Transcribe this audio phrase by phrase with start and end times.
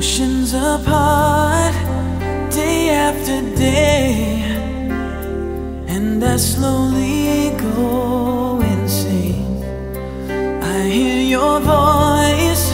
[0.00, 1.74] Oceans apart,
[2.50, 4.40] day after day,
[5.88, 9.62] and I slowly go insane.
[10.62, 12.72] I hear your voice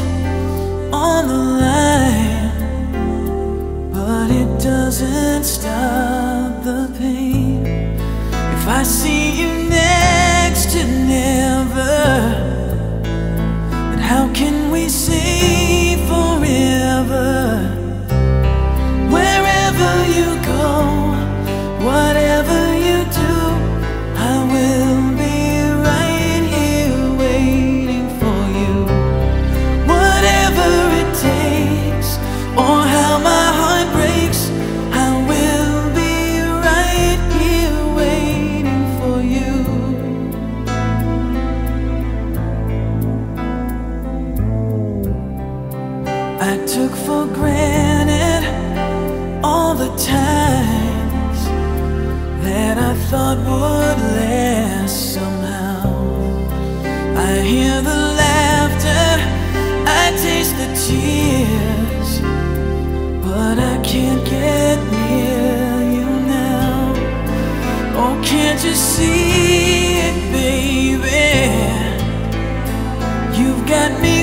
[0.93, 2.53] on the line,
[3.91, 7.67] but it doesn't stop the pain.
[8.55, 11.99] If I see you next to never,
[13.91, 15.76] then how can we say
[46.77, 48.43] took for granted
[49.43, 51.41] all the times
[52.45, 55.87] that I thought would last somehow.
[57.29, 59.09] I hear the laughter,
[60.03, 62.11] I taste the tears,
[63.25, 66.93] but I can't get near you now.
[68.01, 71.25] Oh, can't you see it, baby?
[73.39, 74.16] You've got me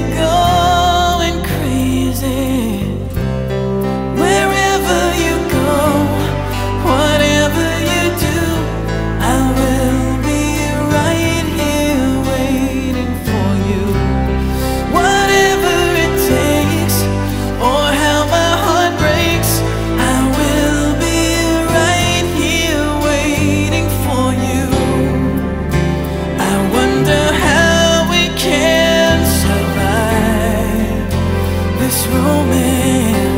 [31.93, 33.32] this romance.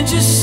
[0.00, 0.39] Can't you see